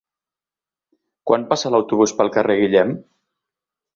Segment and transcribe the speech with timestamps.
[1.31, 2.97] Quan passa l'autobús pel carrer Guillem?